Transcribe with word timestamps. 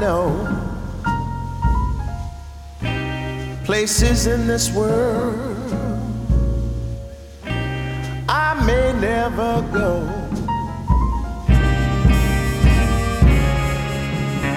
Know. 0.00 0.32
Places 3.64 4.26
in 4.26 4.46
this 4.46 4.72
world 4.72 5.60
I 8.26 8.54
may 8.66 8.92
never 8.98 9.62
go. 9.72 9.92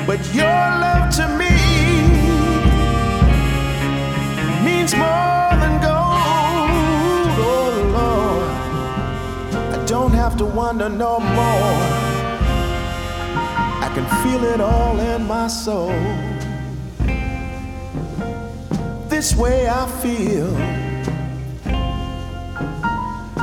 But 0.08 0.22
your 0.34 0.62
love 0.86 1.14
to 1.18 1.28
me 1.42 1.54
means 4.64 4.96
more 4.96 5.50
than 5.62 5.74
gold. 5.88 7.30
Oh 7.52 7.72
Lord, 8.00 8.50
I 9.76 9.86
don't 9.86 10.14
have 10.14 10.38
to 10.38 10.46
wonder 10.46 10.88
no 10.90 11.20
more. 11.20 11.93
Feel 14.34 14.46
it 14.46 14.62
all 14.62 15.00
in 15.00 15.28
my 15.28 15.46
soul. 15.46 15.94
This 19.08 19.36
way 19.36 19.70
I 19.70 19.86
feel. 20.02 20.50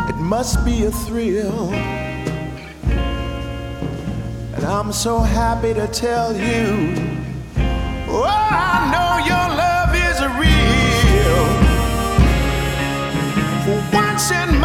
It 0.09 0.17
must 0.17 0.65
be 0.65 0.87
a 0.87 0.91
thrill. 0.91 1.71
And 4.55 4.65
I'm 4.65 4.91
so 4.93 5.21
happy 5.21 5.75
to 5.75 5.87
tell 5.87 6.37
you. 6.37 6.97
Oh, 8.09 8.25
I 8.27 8.91
know 8.91 9.11
your 9.31 9.47
love 9.65 9.95
is 9.95 10.19
real. 10.43 11.45
For 13.65 13.79
once 13.97 14.33
in 14.33 14.60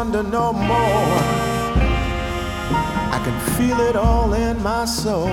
wonder 0.00 0.22
no 0.22 0.50
more. 0.50 1.18
I 3.16 3.18
can 3.22 3.38
feel 3.54 3.78
it 3.80 3.96
all 3.96 4.32
in 4.32 4.56
my 4.62 4.86
soul. 4.86 5.28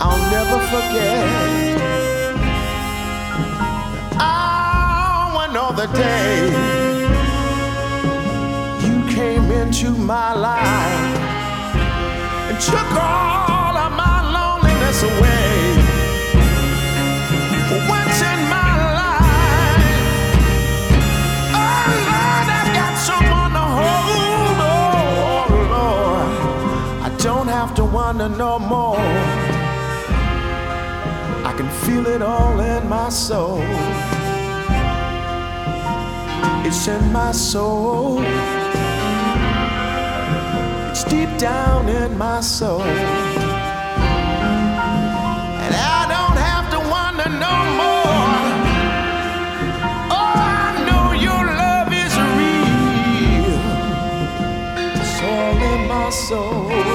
I'll 0.00 0.24
never 0.36 0.58
forget. 0.72 1.76
Oh, 4.20 5.34
day 5.92 6.36
you 8.86 8.96
came 9.12 9.50
into 9.60 9.90
my 9.90 10.34
life 10.34 11.18
and 12.48 12.56
took 12.70 12.90
all 13.10 13.76
of 13.84 13.90
my 14.04 14.18
loneliness 14.36 15.02
away. 15.02 15.33
No 28.16 28.58
more. 28.60 28.96
I 31.44 31.52
can 31.56 31.68
feel 31.68 32.06
it 32.06 32.22
all 32.22 32.60
in 32.60 32.88
my 32.88 33.08
soul. 33.08 33.60
It's 36.64 36.86
in 36.86 37.12
my 37.12 37.32
soul. 37.32 38.22
It's 40.90 41.04
deep 41.04 41.36
down 41.38 41.88
in 41.88 42.16
my 42.16 42.40
soul. 42.40 42.82
And 45.62 45.74
I 45.74 46.06
don't 46.14 46.38
have 46.50 46.70
to 46.70 46.78
wonder 46.78 47.28
no 47.28 47.56
more. 47.80 48.38
Oh, 50.18 50.34
I 50.62 50.84
know 50.86 51.12
your 51.12 51.44
love 51.62 51.92
is 51.92 52.14
real. 52.38 53.58
It's 55.00 55.20
all 55.20 55.58
in 55.72 55.88
my 55.88 56.10
soul. 56.10 56.93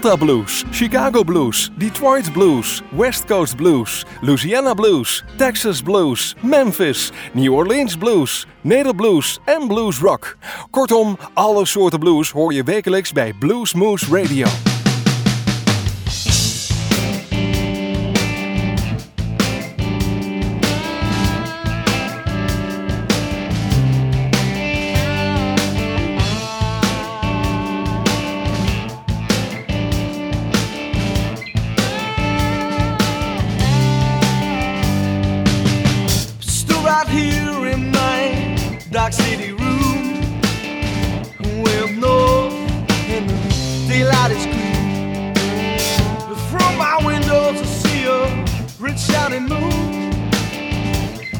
Delta 0.00 0.16
Blues, 0.16 0.64
Chicago 0.72 1.22
Blues, 1.22 1.70
Detroit 1.76 2.32
Blues, 2.32 2.82
West 2.90 3.26
Coast 3.26 3.56
Blues, 3.56 4.04
Louisiana 4.22 4.74
Blues, 4.74 5.22
Texas 5.36 5.82
Blues, 5.82 6.34
Memphis, 6.40 7.12
New 7.32 7.54
Orleans 7.54 7.96
Blues, 7.96 8.46
Nederblues 8.60 9.38
en 9.44 9.68
Blues 9.68 9.98
Rock. 10.00 10.36
Kortom, 10.70 11.16
alle 11.34 11.66
soorten 11.66 11.98
blues 11.98 12.30
hoor 12.30 12.52
je 12.52 12.62
wekelijks 12.62 13.12
bij 13.12 13.32
Blues 13.32 13.74
Moose 13.74 14.06
Radio. 14.22 14.73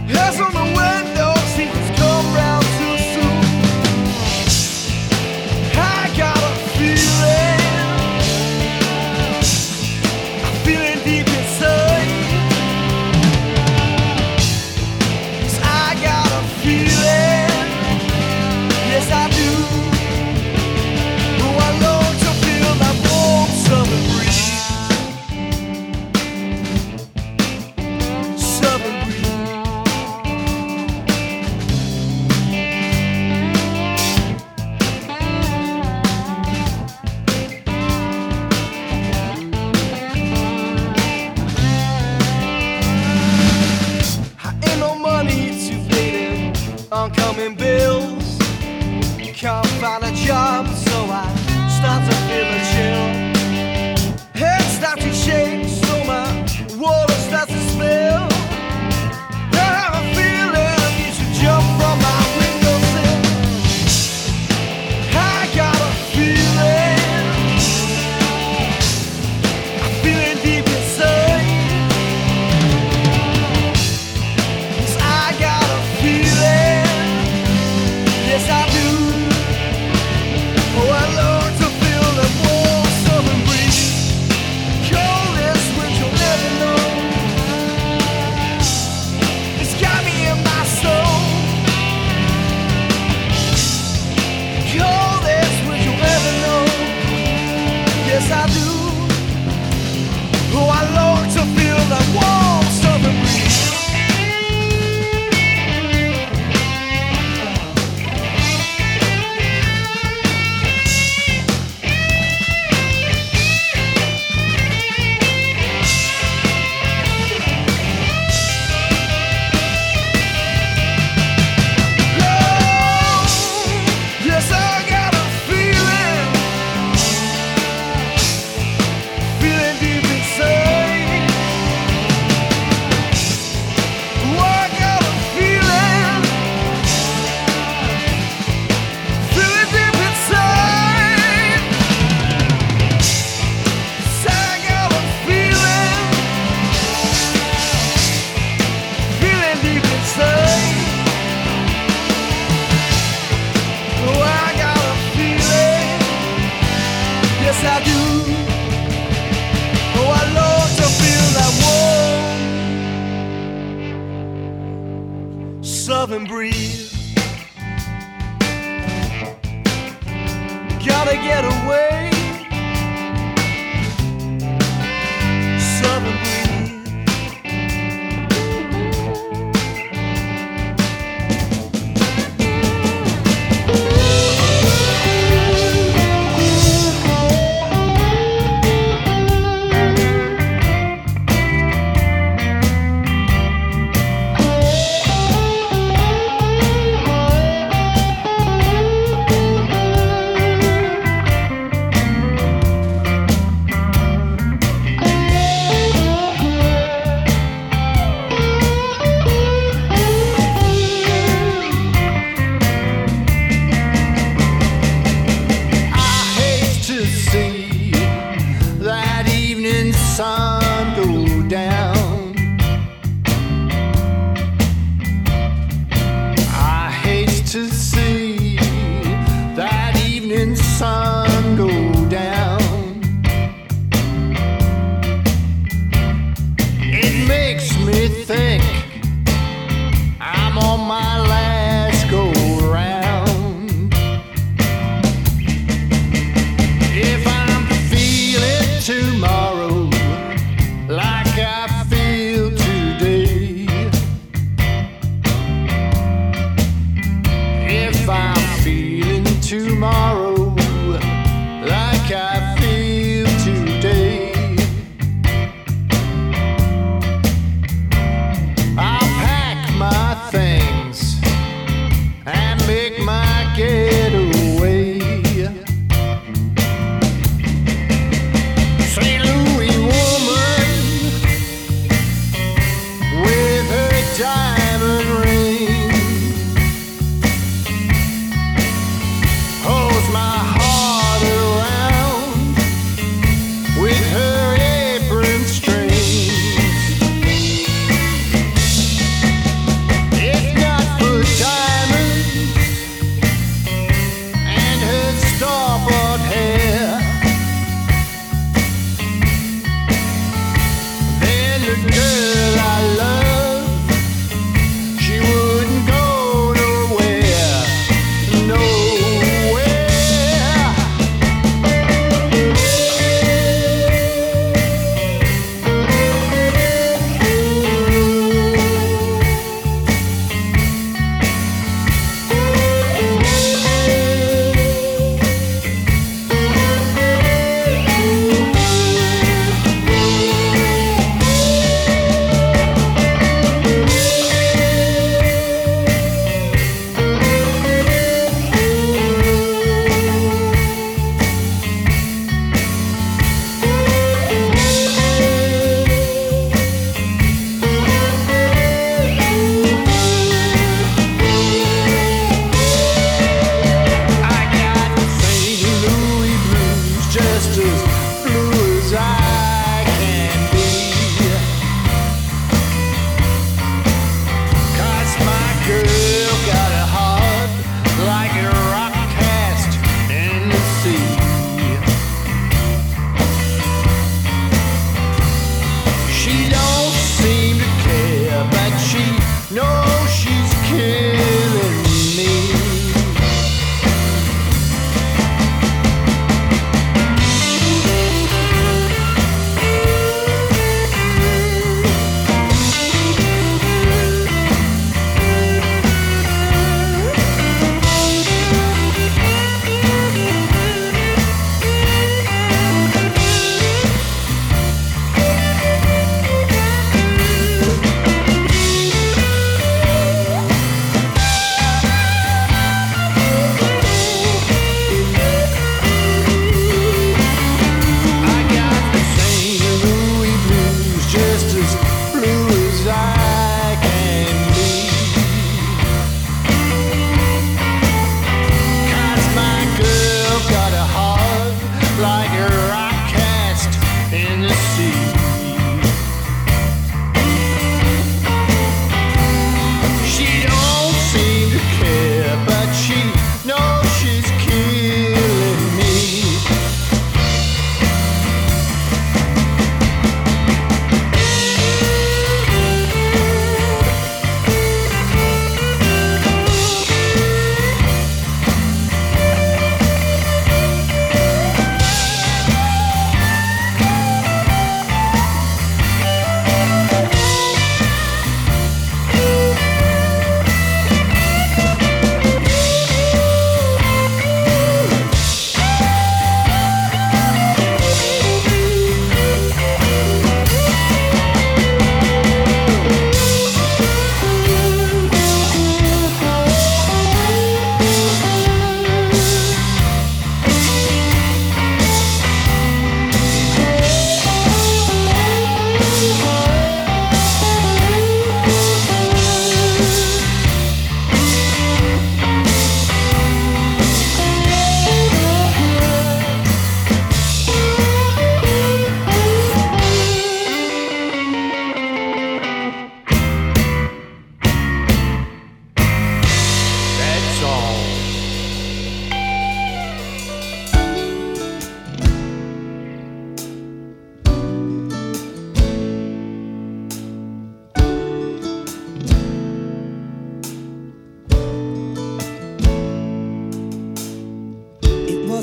Yes, 0.06 0.38
I'm 0.40 0.63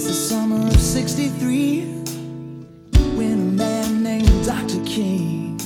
was 0.03 0.07
the 0.07 0.35
summer 0.35 0.67
of 0.67 0.79
63 0.79 1.81
when 3.15 3.33
a 3.33 3.51
man 3.63 4.01
named 4.01 4.45
Dr. 4.45 4.83
King 4.83 5.59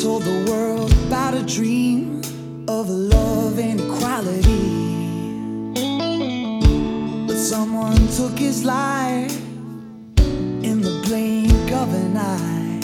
told 0.00 0.22
the 0.22 0.46
world 0.48 0.92
about 1.06 1.34
a 1.34 1.42
dream 1.42 2.22
of 2.68 2.88
love 2.88 3.58
and 3.58 3.80
equality. 3.80 4.68
But 7.26 7.36
someone 7.36 8.08
took 8.16 8.38
his 8.38 8.64
life 8.64 9.36
in 10.68 10.80
the 10.80 11.02
blink 11.04 11.70
of 11.72 11.92
an 11.92 12.16
eye. 12.16 12.80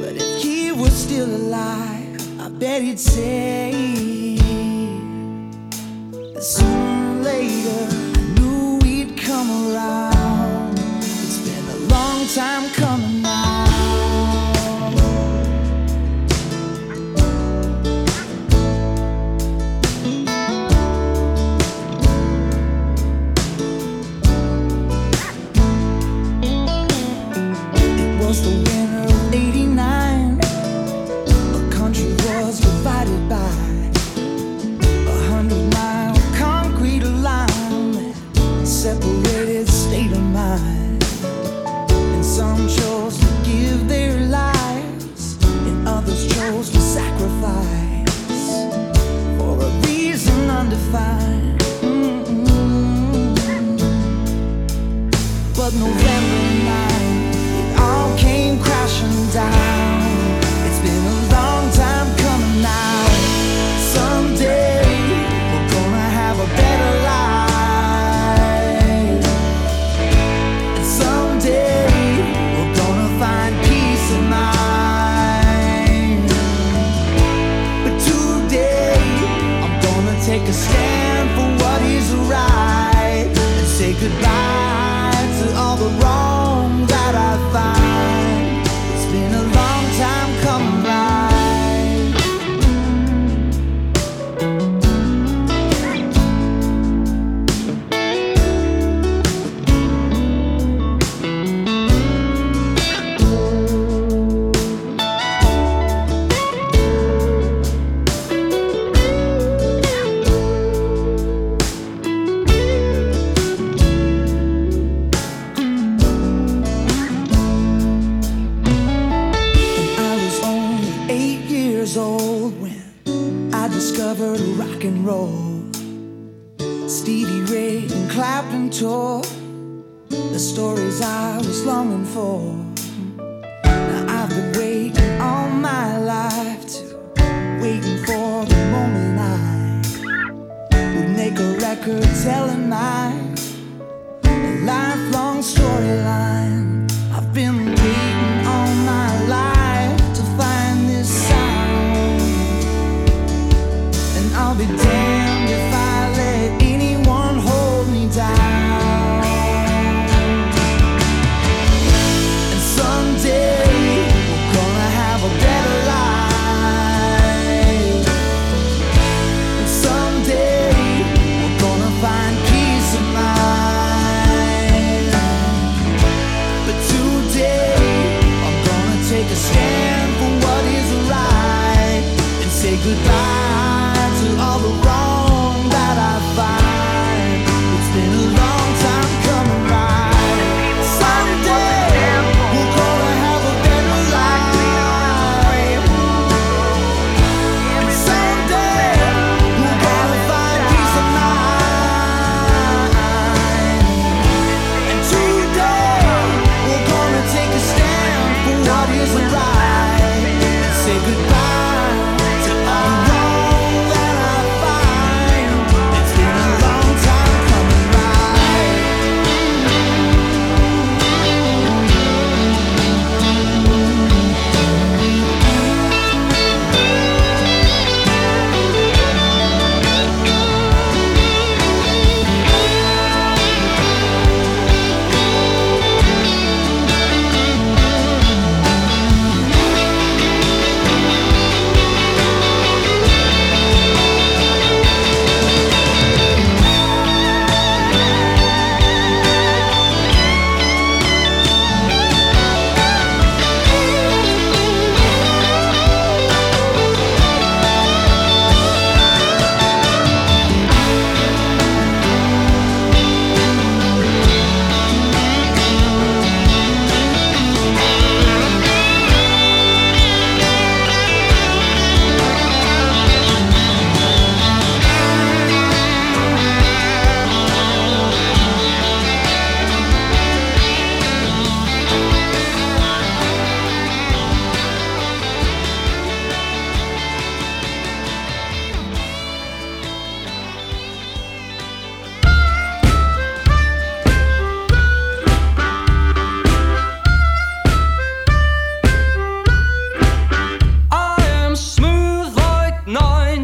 But 0.00 0.14
if 0.16 0.42
he 0.42 0.72
was 0.72 0.92
still 0.92 1.28
alive, 1.28 2.40
I 2.40 2.48
bet 2.48 2.82
he'd 2.82 3.00
say. 3.00 3.35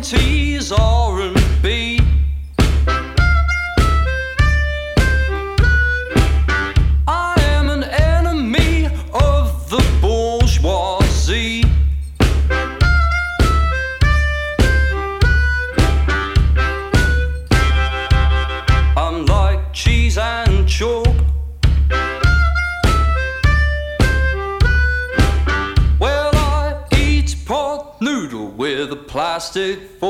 teas 0.02 0.72
orange. 0.72 1.41
Plastic 29.76 30.00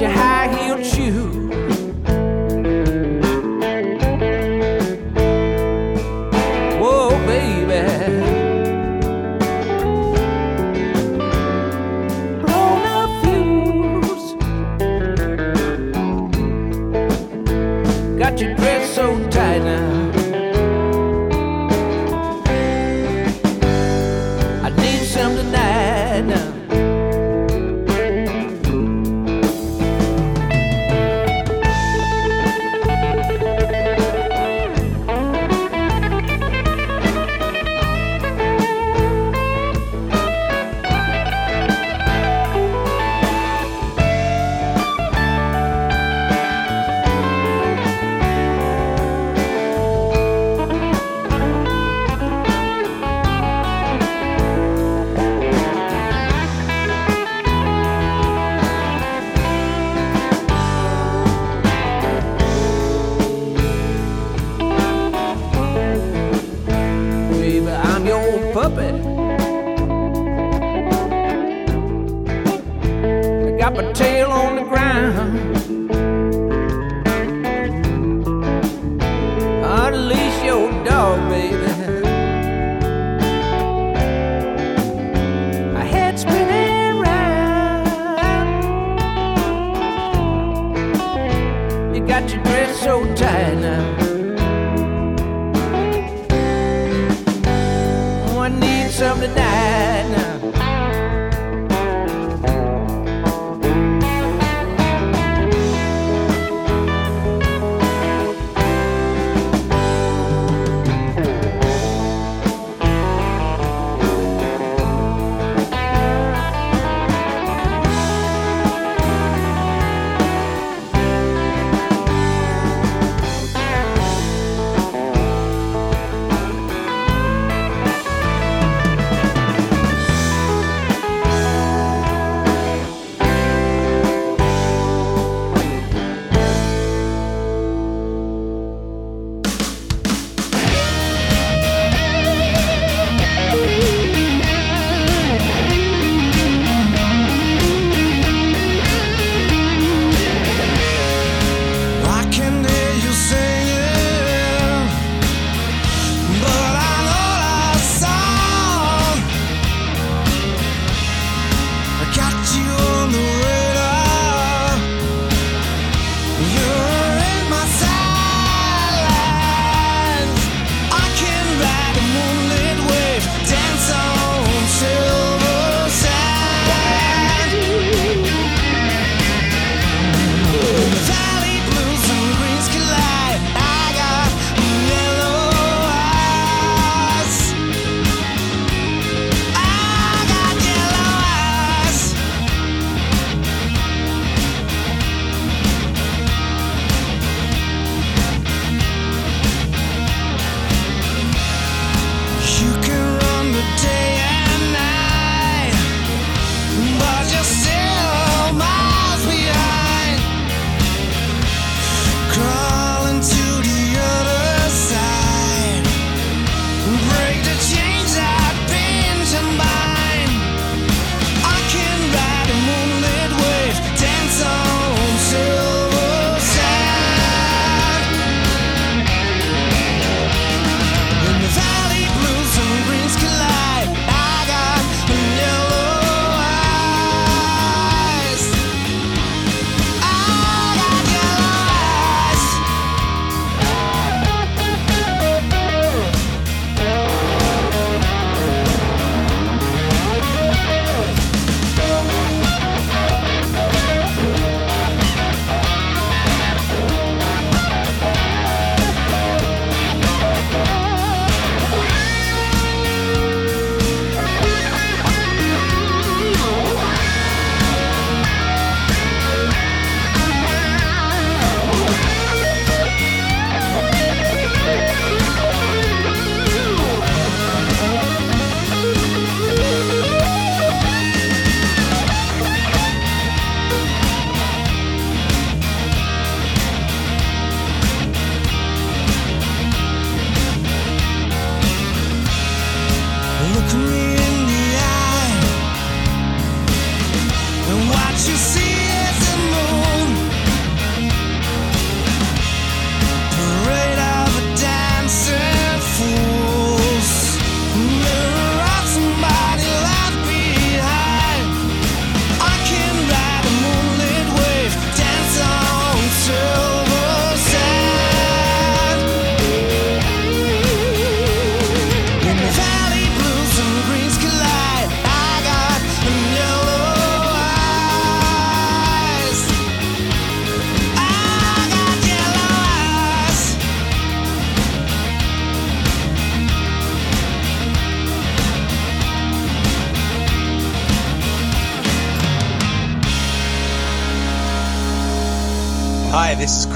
your 0.00 0.10
high 0.10 0.48
heeled 0.56 0.84
shoes. 0.84 1.43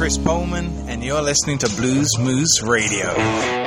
Kris 0.08 0.16
Pohlmann, 0.16 0.88
and 0.88 1.04
you're 1.04 1.20
listening 1.20 1.58
to 1.58 1.68
Blues 1.76 2.08
Moose 2.18 2.62
Radio. 2.62 3.57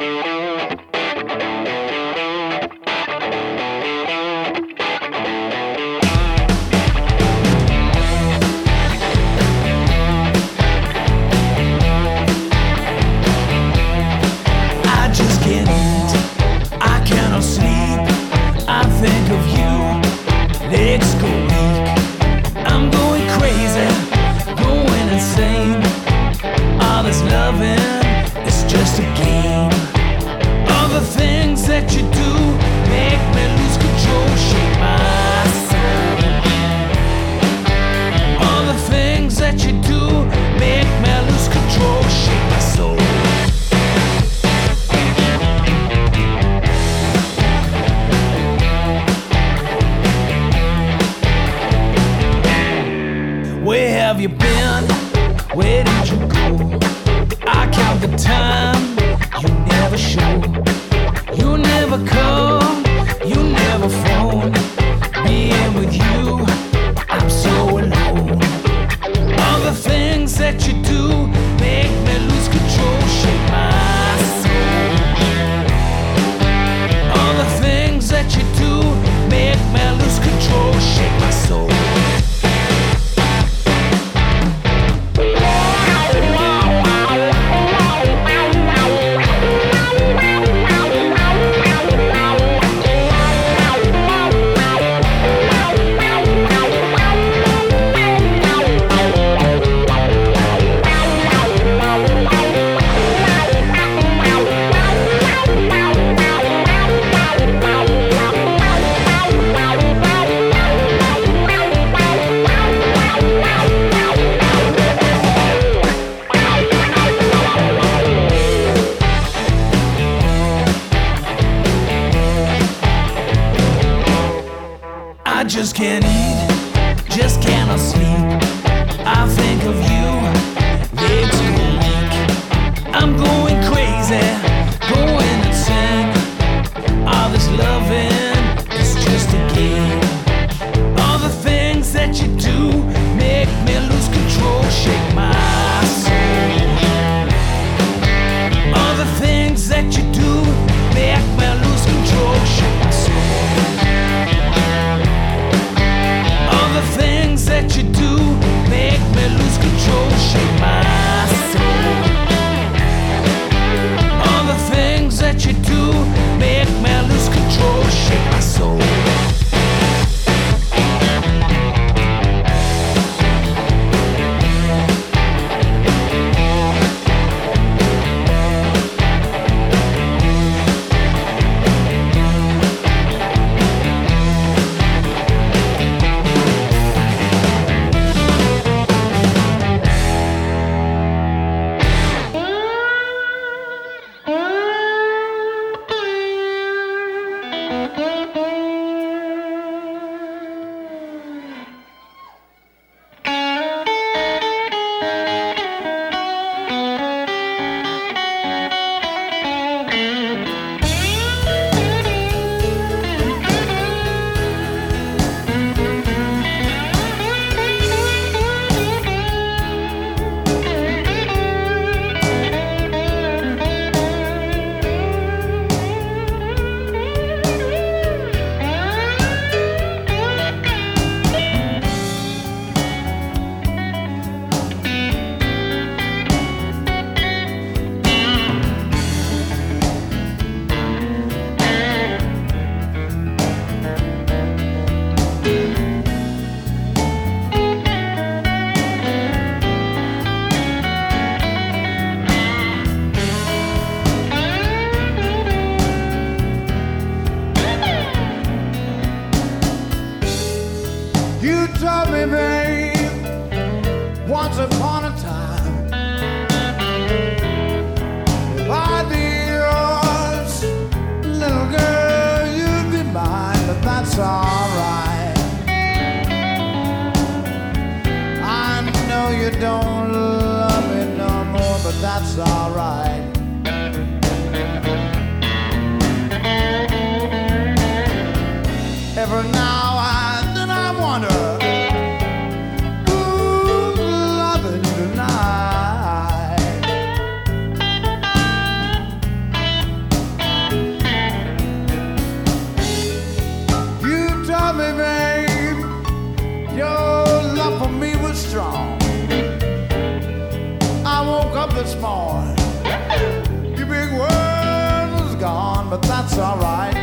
that's 316.22 316.38
alright. 316.38 316.96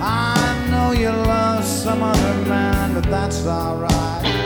I 0.00 0.68
know 0.70 0.92
you 0.92 1.08
love 1.08 1.64
some 1.64 2.04
other 2.04 2.34
man, 2.46 2.94
but 2.94 3.10
that's 3.10 3.44
alright. 3.44 4.37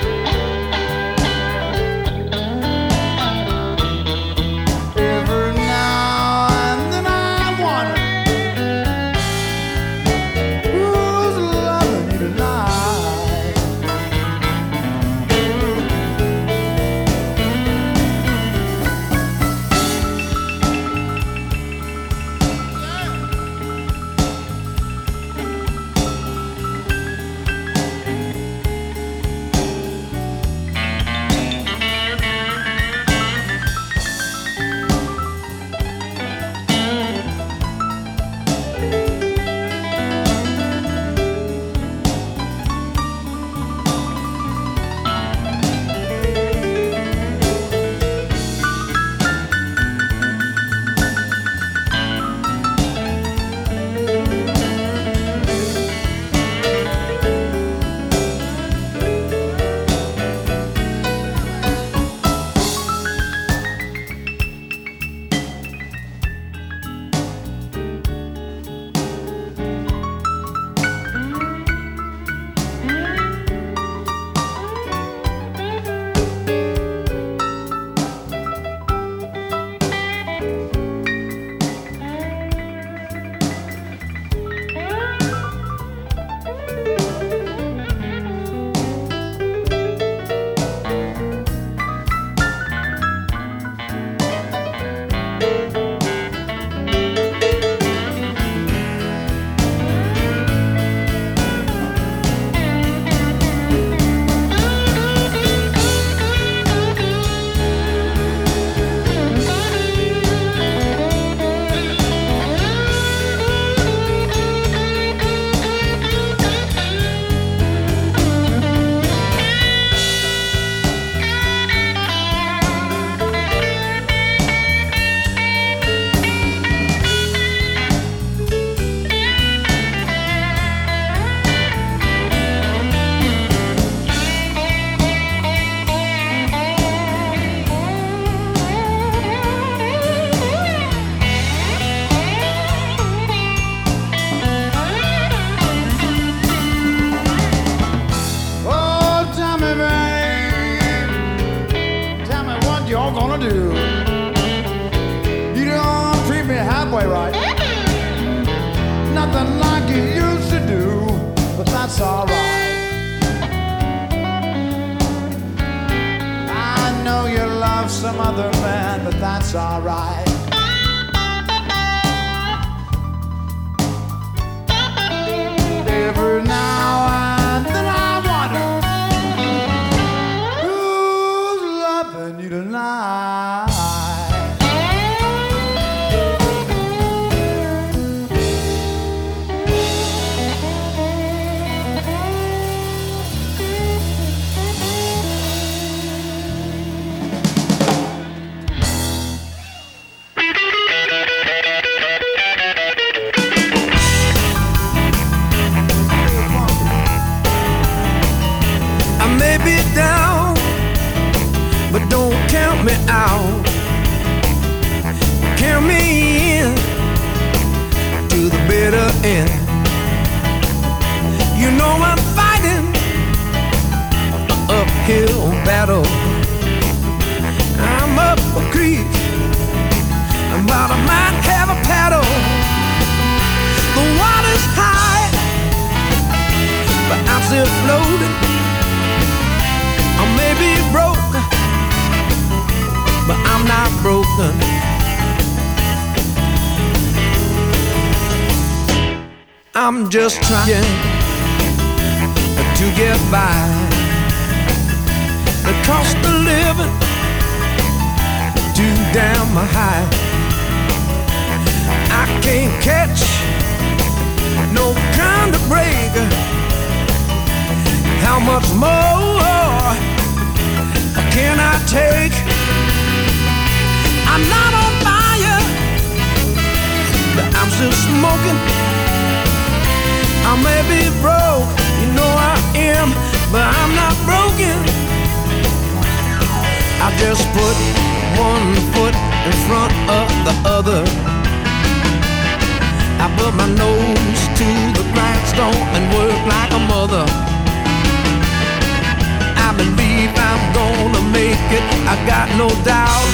I 302.12 302.26
got 302.26 302.48
no 302.58 302.68
doubt. 302.84 303.32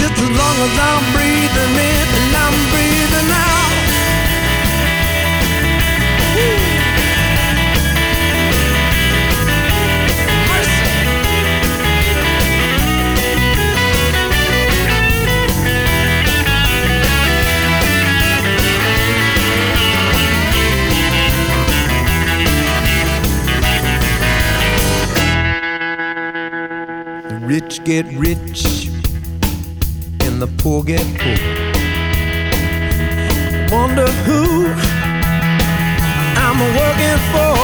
Just 0.00 0.18
as 0.18 0.30
long 0.34 0.56
as 0.66 0.74
I'm 0.88 1.04
breathing 1.14 1.74
in 1.78 2.03
get 27.84 28.06
rich 28.16 28.88
and 30.20 30.40
the 30.40 30.46
poor 30.56 30.82
get 30.82 31.04
poor. 31.20 31.36
Wonder 33.70 34.10
who 34.24 34.72
I'm 36.40 36.58
working 36.80 37.20
for. 37.28 37.56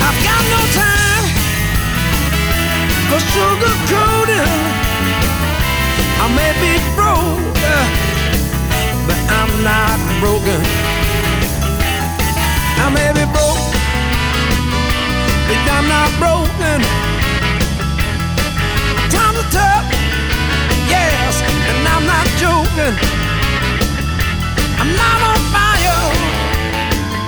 I've 0.00 0.20
got 0.24 0.42
no 0.54 0.62
time 0.72 1.26
for 3.10 3.20
sugar 3.20 3.74
coating. 3.92 4.54
I 6.16 6.26
may 6.40 6.52
be 6.64 6.72
broke, 6.96 7.60
but 9.06 9.20
I'm 9.28 9.52
not 9.62 9.98
broken. 10.20 10.62
I 12.80 12.88
may 12.96 13.12
be 13.12 13.26
broke, 13.36 13.66
but 15.48 15.60
I'm 15.70 15.86
not 15.86 16.10
broken. 16.18 16.95
Tough, 19.50 19.86
yes, 20.88 21.42
and 21.42 21.88
I'm 21.88 22.04
not 22.06 22.26
joking. 22.42 22.94
I'm 24.80 24.92
not 24.94 25.18
on 25.30 25.40
fire, 25.54 26.02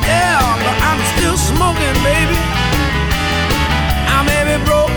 yeah, 0.06 0.42
but 0.64 0.76
I'm 0.88 1.00
still 1.14 1.36
smoking, 1.36 1.96
baby. 2.02 2.38
I 4.14 4.18
broke, 4.66 4.94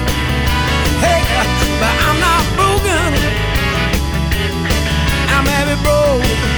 hey, 1.05 1.21
but 1.81 1.95
I'm 2.07 2.19
not 2.27 2.43
broken. 2.59 3.11
I 5.35 5.39
broke, 5.83 6.50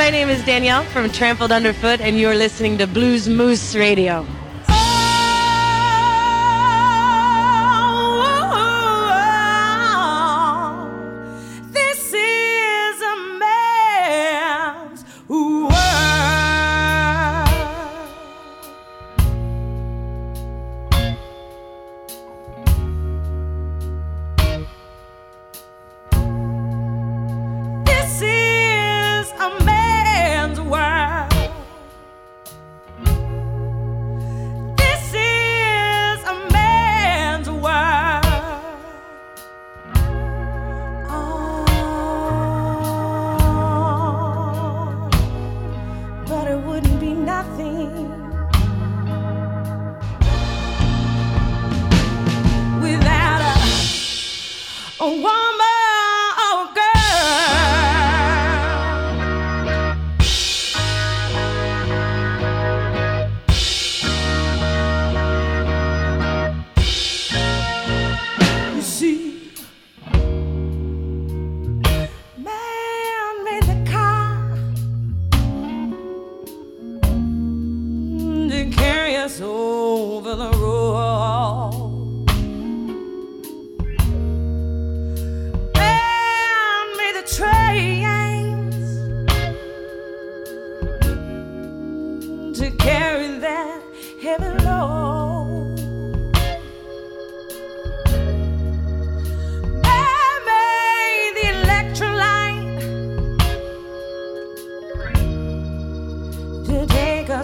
my 0.00 0.08
name 0.08 0.30
is 0.30 0.42
Danielle 0.46 0.82
from 0.84 1.10
Trampled 1.10 1.52
Under 1.52 1.74
Foot, 1.74 2.00
and 2.00 2.18
you're 2.18 2.34
listening 2.34 2.78
to 2.78 2.86
Blues 2.86 3.28
Moose 3.28 3.74
Radio. 3.74 4.26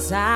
cause 0.07 0.13
I 0.13 0.36